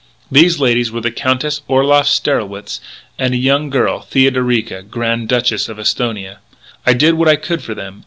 [0.31, 2.81] These ladies were the Countess Orloff Strelwitz,
[3.19, 6.39] and a young girl, Theodorica, Grand Duchess of Esthonia....
[6.87, 7.99] I did what I could for them.